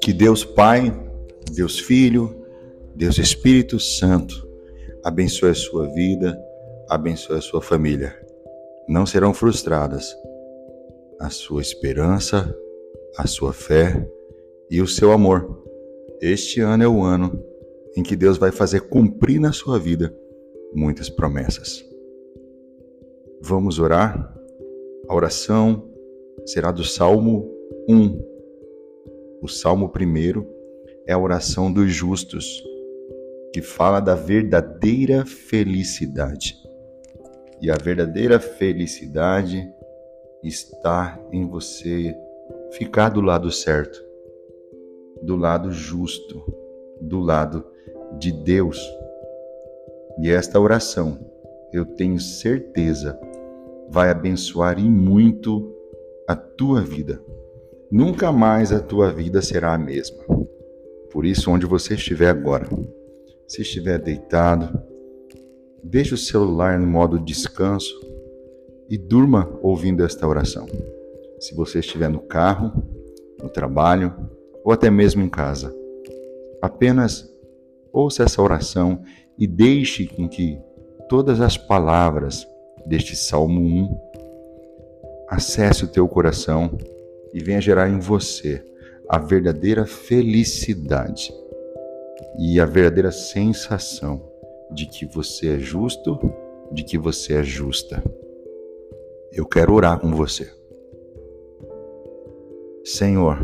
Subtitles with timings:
[0.00, 0.92] Que Deus Pai,
[1.52, 2.46] Deus Filho,
[2.94, 4.46] Deus Espírito Santo
[5.04, 6.38] abençoe a sua vida,
[6.88, 8.14] abençoe a sua família.
[8.88, 10.14] Não serão frustradas
[11.20, 12.54] a sua esperança,
[13.16, 14.06] a sua fé
[14.70, 15.62] e o seu amor.
[16.20, 17.42] Este ano é o ano
[17.96, 20.14] em que Deus vai fazer cumprir na sua vida
[20.74, 21.84] muitas promessas.
[23.40, 24.34] Vamos orar?
[25.08, 25.90] A oração
[26.46, 27.50] será do Salmo
[27.88, 28.34] 1
[29.44, 30.42] o Salmo 1
[31.06, 32.64] é a oração dos justos,
[33.52, 36.56] que fala da verdadeira felicidade.
[37.60, 39.70] E a verdadeira felicidade
[40.42, 42.16] está em você
[42.70, 44.02] ficar do lado certo,
[45.22, 46.42] do lado justo,
[46.98, 47.66] do lado
[48.18, 48.80] de Deus.
[50.20, 51.18] E esta oração,
[51.70, 53.20] eu tenho certeza,
[53.90, 55.72] vai abençoar e muito
[56.28, 57.20] a tua vida
[57.94, 60.18] nunca mais a tua vida será a mesma.
[61.12, 62.68] Por isso, onde você estiver agora,
[63.46, 64.82] se estiver deitado,
[65.80, 67.94] deixe o celular no modo descanso
[68.90, 70.66] e durma ouvindo esta oração.
[71.38, 72.72] Se você estiver no carro,
[73.40, 74.12] no trabalho
[74.64, 75.72] ou até mesmo em casa,
[76.60, 77.32] apenas
[77.92, 79.04] ouça essa oração
[79.38, 80.58] e deixe com que
[81.08, 82.44] todas as palavras
[82.86, 84.00] deste Salmo 1
[85.28, 86.70] acesse o teu coração
[87.32, 88.62] e venha gerar em você
[89.08, 91.32] a verdadeira felicidade
[92.38, 94.22] e a verdadeira sensação
[94.70, 96.18] de que você é justo,
[96.72, 98.02] de que você é justa.
[99.32, 100.50] Eu quero orar com você.
[102.84, 103.38] Senhor,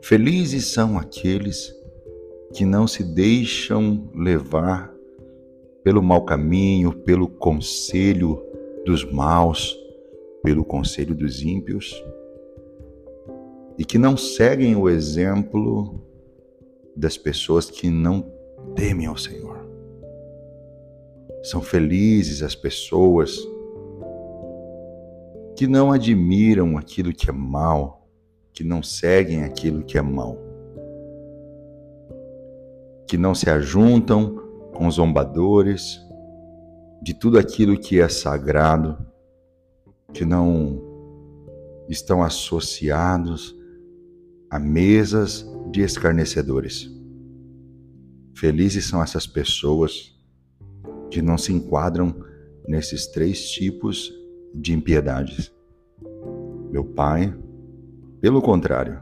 [0.00, 1.74] felizes são aqueles
[2.54, 4.94] que não se deixam levar
[5.88, 8.44] pelo mau caminho, pelo conselho
[8.84, 9.74] dos maus,
[10.42, 12.04] pelo conselho dos ímpios
[13.78, 15.98] e que não seguem o exemplo
[16.94, 18.30] das pessoas que não
[18.74, 19.66] temem ao Senhor.
[21.42, 23.38] São felizes as pessoas
[25.56, 28.06] que não admiram aquilo que é mal,
[28.52, 30.36] que não seguem aquilo que é mal,
[33.06, 34.47] que não se ajuntam
[34.78, 36.00] com zombadores
[37.02, 38.96] de tudo aquilo que é sagrado,
[40.14, 40.80] que não
[41.88, 43.56] estão associados
[44.48, 46.88] a mesas de escarnecedores.
[48.36, 50.16] Felizes são essas pessoas
[51.10, 52.14] que não se enquadram
[52.68, 54.12] nesses três tipos
[54.54, 55.52] de impiedades.
[56.70, 57.36] Meu Pai,
[58.20, 59.00] pelo contrário,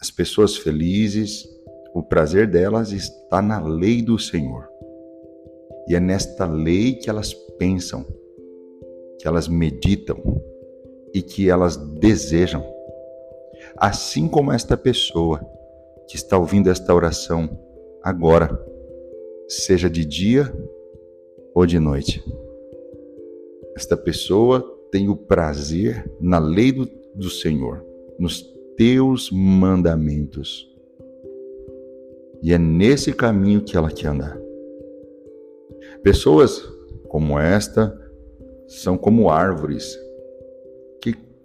[0.00, 1.46] as pessoas felizes,
[1.94, 4.68] o prazer delas está na lei do Senhor.
[5.88, 8.04] E é nesta lei que elas pensam,
[9.18, 10.18] que elas meditam
[11.14, 12.74] e que elas desejam
[13.76, 15.40] assim como esta pessoa
[16.08, 17.48] que está ouvindo esta oração
[18.02, 18.50] agora,
[19.48, 20.52] seja de dia
[21.54, 22.22] ou de noite.
[23.76, 27.84] Esta pessoa tem o prazer na lei do, do Senhor,
[28.18, 28.42] nos
[28.76, 30.70] teus mandamentos.
[32.44, 34.38] E é nesse caminho que ela quer andar.
[36.04, 36.62] Pessoas
[37.08, 37.98] como esta
[38.68, 39.98] são como árvores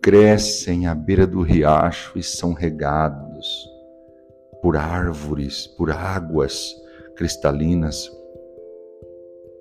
[0.02, 3.70] crescem à beira do riacho e são regados
[4.62, 6.74] por árvores, por águas
[7.16, 8.10] cristalinas.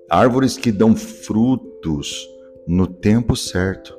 [0.09, 2.27] Árvores que dão frutos
[2.67, 3.97] no tempo certo.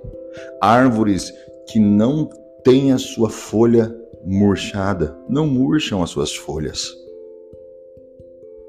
[0.60, 1.32] Árvores
[1.68, 2.28] que não
[2.64, 6.94] têm a sua folha murchada, não murcham as suas folhas.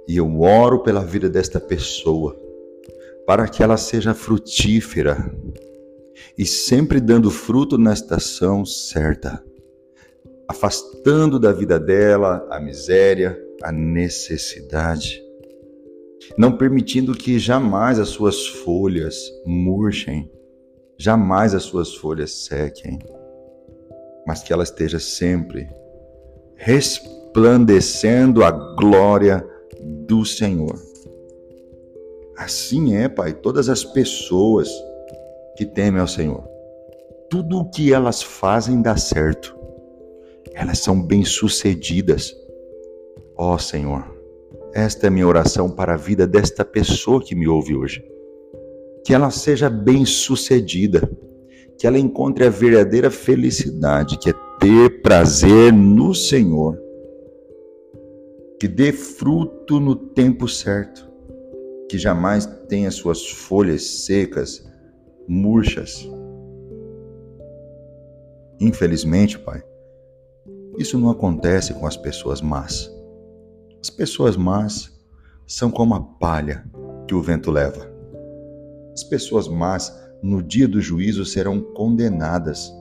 [0.08, 2.36] E eu oro pela vida desta pessoa,
[3.26, 5.34] para que ela seja frutífera,
[6.38, 9.44] e sempre dando fruto na estação certa,
[10.48, 15.22] afastando da vida dela a miséria, a necessidade,
[16.38, 20.32] não permitindo que jamais as suas folhas murchem,
[20.98, 23.00] jamais as suas folhas sequem,
[24.26, 25.68] mas que ela esteja sempre
[26.56, 29.44] resplandecendo a glória
[29.82, 30.76] do Senhor.
[32.38, 34.70] Assim é, Pai, todas as pessoas
[35.56, 36.44] que temem ao Senhor.
[37.30, 39.56] Tudo o que elas fazem dá certo.
[40.54, 42.36] Elas são bem-sucedidas.
[43.38, 44.04] Ó oh, Senhor,
[44.74, 48.04] esta é minha oração para a vida desta pessoa que me ouve hoje.
[49.06, 51.10] Que ela seja bem-sucedida,
[51.78, 56.78] que ela encontre a verdadeira felicidade, que é ter prazer no Senhor,
[58.62, 61.12] que dê fruto no tempo certo,
[61.90, 64.64] que jamais tenha suas folhas secas,
[65.28, 66.08] murchas.
[68.60, 69.64] Infelizmente, Pai,
[70.78, 72.88] isso não acontece com as pessoas más.
[73.82, 74.96] As pessoas más
[75.48, 76.64] são como a palha
[77.08, 77.92] que o vento leva.
[78.94, 79.92] As pessoas más,
[80.22, 82.72] no dia do juízo, serão condenadas.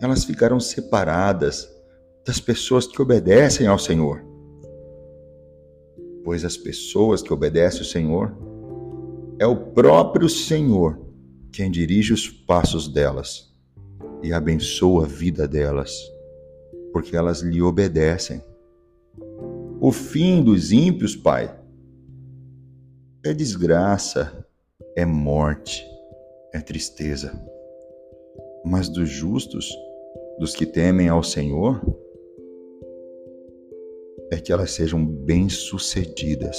[0.00, 1.68] Elas ficarão separadas
[2.24, 4.29] das pessoas que obedecem ao Senhor.
[6.24, 8.36] Pois as pessoas que obedecem ao Senhor
[9.38, 11.00] é o próprio Senhor
[11.52, 13.50] quem dirige os passos delas
[14.22, 15.92] e abençoa a vida delas,
[16.92, 18.42] porque elas lhe obedecem.
[19.80, 21.58] O fim dos ímpios, Pai,
[23.24, 24.46] é desgraça,
[24.94, 25.84] é morte,
[26.52, 27.32] é tristeza.
[28.64, 29.68] Mas dos justos,
[30.38, 31.80] dos que temem ao Senhor,
[34.30, 36.56] é que elas sejam bem-sucedidas.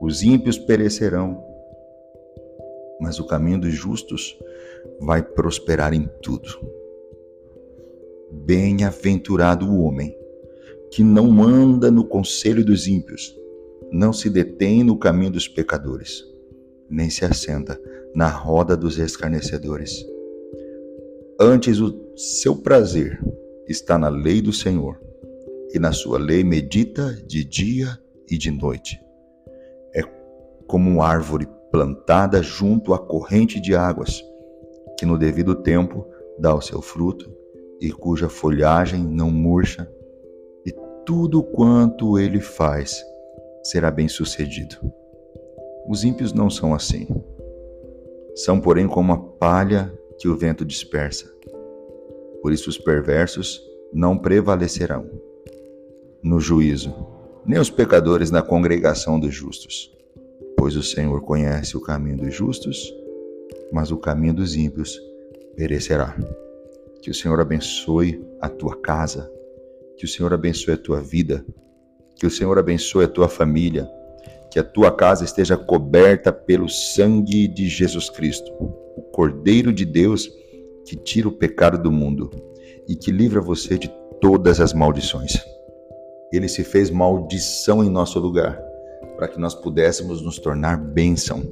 [0.00, 1.44] Os ímpios perecerão,
[3.00, 4.36] mas o caminho dos justos
[5.00, 6.48] vai prosperar em tudo.
[8.30, 10.16] Bem-aventurado o homem
[10.90, 13.36] que não anda no conselho dos ímpios,
[13.90, 16.24] não se detém no caminho dos pecadores,
[16.88, 17.78] nem se assenta
[18.14, 20.04] na roda dos escarnecedores.
[21.38, 23.20] Antes o seu prazer
[23.68, 24.98] está na lei do Senhor,
[25.72, 27.98] e na sua lei medita de dia
[28.30, 29.00] e de noite.
[29.94, 30.02] É
[30.66, 34.22] como árvore plantada junto à corrente de águas,
[34.98, 36.06] que no devido tempo
[36.38, 37.30] dá o seu fruto
[37.80, 39.90] e cuja folhagem não murcha,
[40.66, 40.72] e
[41.04, 43.02] tudo quanto ele faz
[43.62, 44.76] será bem-sucedido.
[45.86, 47.06] Os ímpios não são assim.
[48.34, 51.32] São, porém, como a palha que o vento dispersa.
[52.42, 53.60] Por isso os perversos
[53.92, 55.08] não prevalecerão
[56.28, 56.94] no juízo,
[57.46, 59.98] nem os pecadores na congregação dos justos
[60.58, 62.92] pois o Senhor conhece o caminho dos justos,
[63.72, 65.00] mas o caminho dos ímpios
[65.56, 66.16] perecerá.
[67.00, 69.30] Que o Senhor abençoe a tua casa,
[69.96, 71.46] que o Senhor abençoe a tua vida,
[72.16, 73.88] que o Senhor abençoe a tua família,
[74.50, 78.52] que a tua casa esteja coberta pelo sangue de Jesus Cristo,
[78.96, 80.28] o Cordeiro de Deus
[80.84, 82.30] que tira o pecado do mundo
[82.88, 83.88] e que livra você de
[84.20, 85.40] todas as maldições.
[86.32, 88.68] Ele se fez maldição em nosso lugar
[89.16, 91.42] para que nós pudéssemos nos tornar bênção.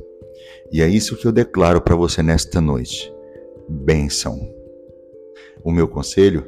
[0.70, 3.12] E é isso que eu declaro para você nesta noite:
[3.68, 4.38] bênção.
[5.64, 6.46] O meu conselho?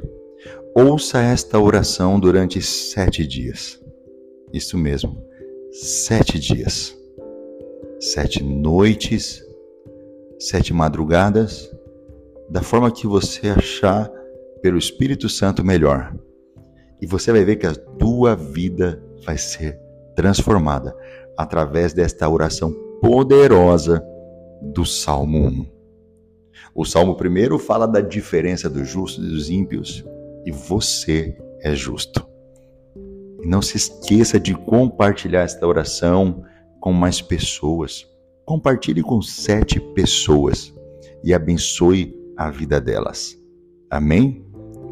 [0.73, 3.81] Ouça esta oração durante sete dias.
[4.53, 5.21] Isso mesmo,
[5.71, 6.95] sete dias.
[7.99, 9.43] Sete noites,
[10.39, 11.69] sete madrugadas,
[12.49, 14.09] da forma que você achar
[14.61, 16.15] pelo Espírito Santo melhor.
[17.01, 19.79] E você vai ver que a tua vida vai ser
[20.15, 20.95] transformada
[21.37, 24.03] através desta oração poderosa
[24.61, 25.65] do Salmo 1.
[26.75, 30.03] O Salmo 1 fala da diferença dos justos e dos ímpios,
[30.45, 32.25] e você é justo.
[33.41, 36.43] E não se esqueça de compartilhar esta oração
[36.79, 38.05] com mais pessoas.
[38.45, 40.73] Compartilhe com sete pessoas
[41.23, 43.37] e abençoe a vida delas.
[43.89, 44.45] Amém?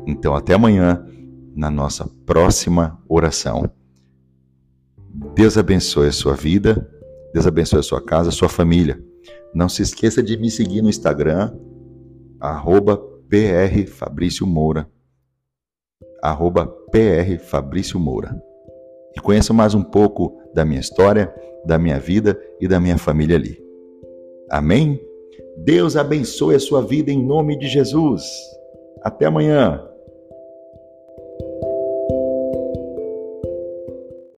[0.05, 1.05] Então, até amanhã,
[1.57, 3.67] na nossa próxima oração.
[5.33, 6.87] Deus abençoe a sua vida,
[7.33, 9.03] Deus abençoe a sua casa, a sua família.
[9.53, 11.51] Não se esqueça de me seguir no Instagram,
[12.39, 13.01] arroba
[14.41, 14.87] Moura.
[16.21, 16.71] Arroba
[17.95, 18.41] Moura.
[19.15, 21.33] E conheça mais um pouco da minha história,
[21.65, 23.59] da minha vida e da minha família ali.
[24.51, 25.01] Amém?
[25.57, 28.23] Deus abençoe a sua vida em nome de Jesus.
[29.01, 29.83] Até amanhã.